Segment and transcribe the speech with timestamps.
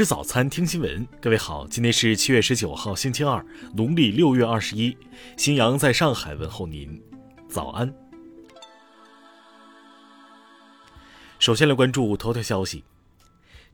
[0.00, 1.06] 吃早餐，听新闻。
[1.20, 4.96] 各位好，今天是七月十九号，星期二，农历六月二十一。
[5.36, 6.98] 新阳在上海问候您，
[7.50, 7.92] 早安。
[11.38, 12.82] 首先来关注头条消息。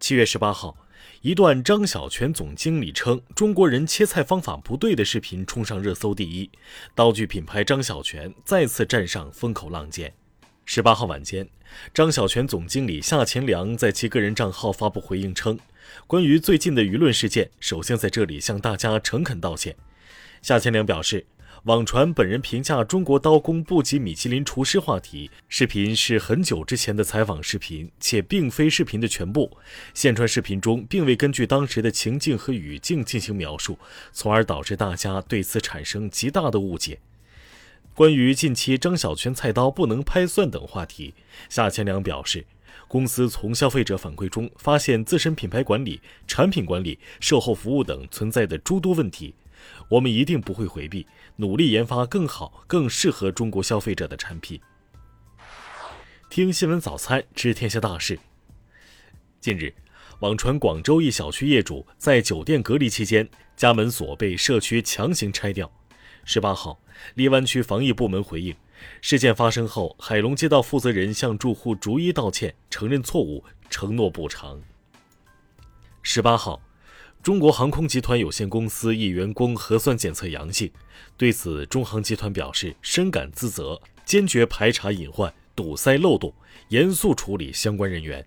[0.00, 0.78] 七月十八号，
[1.20, 6.50] 一段张小泉总经理称中国人切菜方法不对的视频冲上热搜第一，
[6.94, 10.10] 刀具品牌张小泉再次站上风口浪尖。
[10.64, 11.46] 十八号晚间，
[11.92, 15.58] 张小泉总经理夏乾良在其个人账号发布回应称。
[16.06, 19.76] 关于最近的舆论事件，首先在这里向大家诚恳道歉。
[20.42, 21.26] 夏千良表示，
[21.64, 29.56] 网传本人评价中国刀工不及米其林厨师话题视频是很久之前的采访视频，且并非视频的全部。
[29.94, 33.78] 现传视频中并未根据当时的情境和语境进行描述，
[34.12, 36.98] 从而导致大家对此产生极大的误解。
[37.94, 41.14] 关于近期张小泉菜刀不能拍蒜等话题，
[41.48, 42.44] 夏千良表示。
[42.88, 49.34] 公司从消费者反馈中发现自身品牌管理、产品管理、售后服务等存在的诸多问题，
[49.88, 54.60] 我们一定不会回避，努力研发更好、更适合中国消费者的产品。
[56.30, 58.18] 听新闻早餐知天下大事。
[59.40, 59.74] 近日，
[60.20, 65.70] 网传广州一小区业主在酒店隔离期间，家门锁被社区强行拆掉。
[66.24, 66.80] 十八号，
[67.14, 68.54] 荔湾区防疫部门回应。
[69.00, 74.60] 事件发生后，海龙街道负责人向住户逐一道歉，承认错误，承诺补偿。
[76.02, 76.60] 十八号，
[77.22, 80.70] 中国航空集团有限公司一员工核酸检测阳性，
[81.16, 86.34] 对此，中航集团表示深感自责，坚决排查隐患、堵塞漏洞，
[86.68, 88.26] 严肃处理相关人员。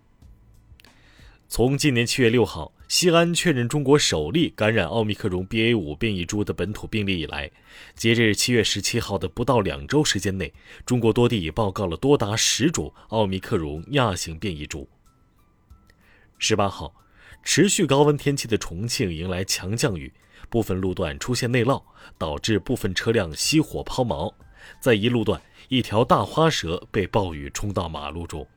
[1.49, 2.73] 从今年七月六号。
[2.89, 7.51] 西安确认中国首例感染奥密克戎 BA.5 变异株的本土病例以来，
[7.95, 10.53] 截至七月十七号的不到两周时间内，
[10.85, 14.87] 中国多地已报告了多达十种奥密克戎亚型变异株。
[16.37, 16.95] 十八号，
[17.43, 20.13] 持续高温天气的重庆迎来强降雨，
[20.49, 21.83] 部分路段出现内涝，
[22.17, 24.33] 导致部分车辆熄火抛锚。
[24.79, 28.47] 在一路段，一条大花蛇被暴雨冲到马路中。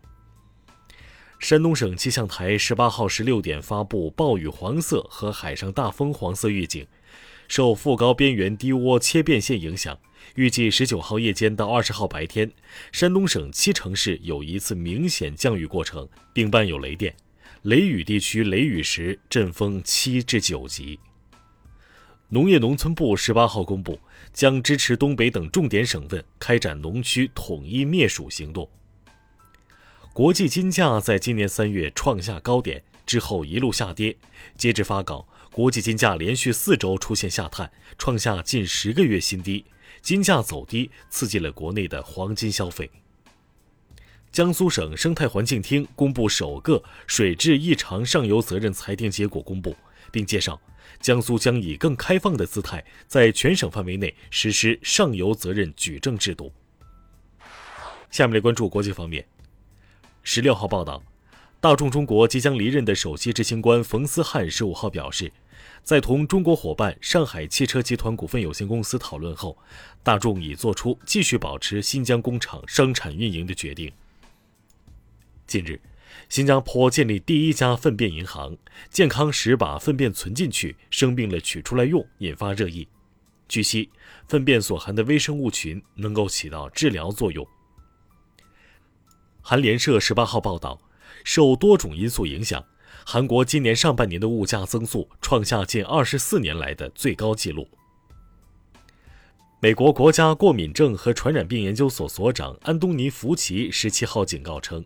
[1.41, 6.87] 山东省气象台十八号十六点发布暴雨黄色和海上大风黄色预警，
[7.49, 9.99] 受副高边缘低涡切变线影响，
[10.35, 12.53] 预计十九号夜间到二十号白天，
[12.93, 17.17] 山东省七城市有一次明显降雨过程，并伴有雷电，
[17.63, 21.01] 雷雨地区雷雨时阵风七至九级。
[22.29, 23.99] 农业农村部十八号公布，
[24.35, 28.69] 将支持东北等重点省份开展农区统一灭鼠行动。
[30.13, 34.17] 国际金价在今年三月创下高点之后一路下跌，
[34.57, 39.65] 截至发稿，国际金价连续四周出现下探，创下近十个月新低。
[40.03, 42.91] 金价走低，刺激了国内的黄金消费。
[44.33, 49.77] 江苏省生态环境厅公布首个水质异常上游责任裁定结果公布，
[50.11, 50.61] 并介绍，
[51.01, 56.53] 江苏将以更开放的姿态，在全省范围内实施上游责任举证制度。
[58.11, 59.25] 下面来关注国际方面。
[60.23, 61.03] 十六号报道，
[61.61, 65.33] 大众中国即将离任的首席执行官冯思翰十五号表示，
[65.83, 69.57] 在同中国伙伴上海汽车集团股份有限公司讨论后，
[70.03, 73.91] 大众已做出继续保持新疆工厂生产运营的决定。
[75.47, 75.81] 近日，
[76.29, 78.57] 新加坡建立第一家粪便银行，
[78.91, 82.87] 健康时把粪便存进去，生病了取出来用，引发热议。
[83.49, 83.91] 据悉，
[84.29, 87.45] 粪便所含的微生物群能够起到治疗作用。
[89.43, 90.81] 韩联社十八号报道，
[91.25, 92.63] 受多种因素影响，
[93.05, 97.67] 韩国今年上半年的物价增速创下近二十四年来的最高纪录。
[99.61, 104.85] 美国国家过敏症和传染病研究所所长安东尼·福奇十七号警告称，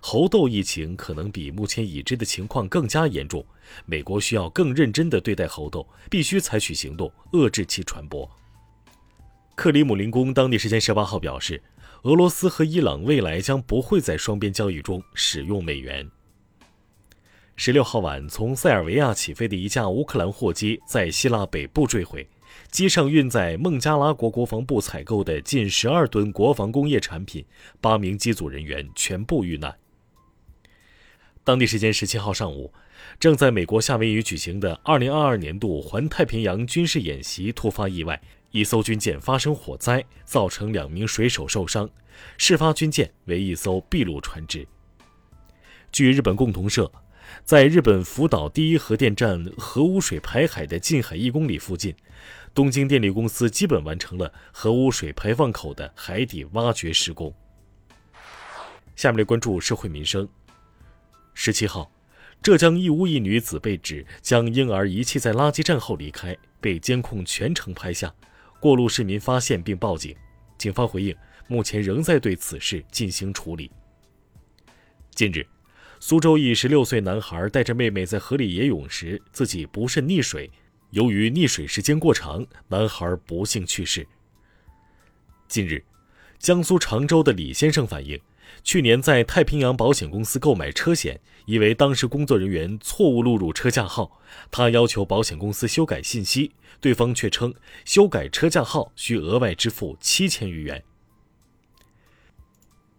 [0.00, 3.44] 猴痘疫情可能比目前已知的情况更加严重，
[3.86, 8.30] 美国需要更认真地对待猴痘，必须采取行动遏制其传播。
[9.54, 11.62] 克里姆林宫当地时间十八号表示。
[12.04, 16.06] 俄罗斯和伊朗未来将不会在双边交易中使用美元。
[17.56, 22.28] 十六号晚，从塞尔维亚起飞的一架乌克兰货机在希腊北部坠毁，
[22.70, 27.42] 机上运载孟加拉国国防部采购的近十二吨国防工业产品，
[27.80, 29.74] 八名机组人员全部遇难。
[31.42, 32.70] 当地时间十七号上午，
[33.18, 38.20] 正在美国夏威夷举行的二零二二年度环太平洋军事演习突发意外。
[38.54, 41.90] 一艘军舰发生火灾，造成两名水手受伤。
[42.38, 44.64] 事发军舰为一艘秘鲁船只。
[45.90, 46.88] 据日本共同社，
[47.44, 51.92] 在日本福岛第一核电站核污水排海的近海一公里附近，
[52.54, 57.34] 东京电力公司基本完成了核污水排放口的海底挖掘施工。
[58.94, 60.28] 下面来关注社会民生。
[61.34, 61.90] 十七号。
[62.40, 68.14] 浙江义乌一女子被指将婴儿遗弃在垃圾站后离开，被监控全程拍下，
[68.64, 70.16] 过路市民发现并报警。
[70.56, 71.14] 警方回应，
[71.48, 73.70] 目前仍在对此事进行处理。
[75.10, 75.46] 近日，
[76.00, 80.50] 苏州一十六岁男孩带着妹妹在河里野泳时，自己不慎溺水，
[80.92, 84.08] 由于溺水时间过长，男孩不幸去世。
[85.46, 85.84] 近日，
[86.38, 88.18] 江苏常州的李先生反映。
[88.64, 94.18] 去年在太平洋保险公司购买车险，以为当时工作人员错误录入车架号，
[94.50, 96.50] 他要求保险公司修改信息，
[96.80, 100.82] 对方却称修改车架号需额外支付七千余元。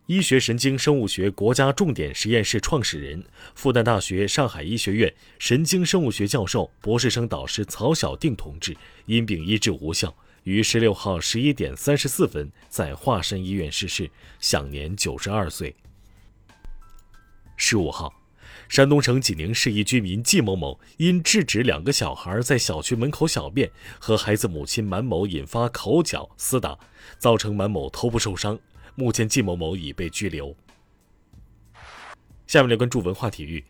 [0.06, 3.26] 医学神经生物学国家重点实验室创始人、
[3.56, 8.78] 复旦大学上海医学院神经生物学教授、博士生导师曹小定同志
[9.08, 10.16] 因病医治无效。
[10.46, 15.76] 于十六号十一点三十四分在华山医院逝世，享年九十二岁。
[17.58, 18.14] 十五号，
[18.70, 26.78] 山东省济宁市一居民季某某因制止两个小孩在小区门口小便，和孩子母亲满某引发口角厮打，
[27.18, 28.60] 造成满某头部受伤。
[28.94, 30.56] 目前，季某某已被拘留。
[32.46, 33.66] 下面来关注文化体育。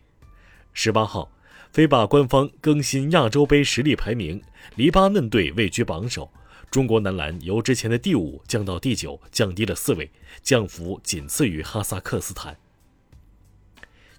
[0.74, 1.32] 十八号，
[1.72, 4.42] 飞霸官方更新亚洲杯实力排名，
[4.74, 6.30] 黎巴嫩队位居榜首。
[6.70, 10.10] 中国男篮由之前的第五降到第九，降低了四位，
[10.42, 12.58] 降幅仅次于哈萨克斯坦。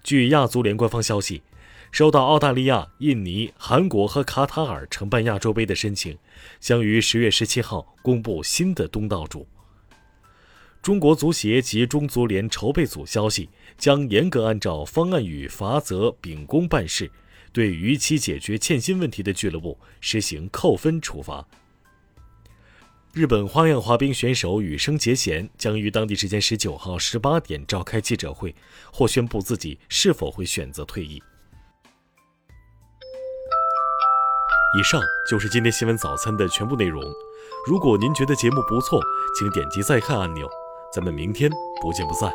[0.02, 1.42] 据亚足联官方消息，
[1.92, 6.18] 收到澳大利亚、印尼、韩国和卡塔尔承办亚洲杯的申请，
[6.58, 9.46] 将于十月十七号公布新的东道主。
[10.82, 17.10] 中国足协及中足联筹备组消息，将严格按照方案与罚则秉公办事，
[17.52, 21.46] 对逾期解决欠薪问题的俱乐部实行扣分处罚。
[23.18, 28.54] 日本花样滑冰选手羽生结弦将于当地时间十九号十八点召开记者会，
[28.92, 31.20] 或宣布自己是否会选择退役。
[34.78, 37.02] 以上就是今天新闻早餐的全部内容。
[37.66, 39.02] 如果您觉得节目不错，
[39.36, 40.48] 请点击再看按钮。
[40.94, 41.50] 咱们明天
[41.82, 42.32] 不见不散。